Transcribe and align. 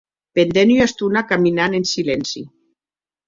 Pendent 0.37 0.71
ua 0.75 0.85
estona 0.89 1.23
caminam 1.33 1.77
en 1.81 1.85
silenci. 1.91 2.41